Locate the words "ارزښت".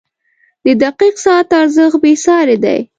1.61-1.97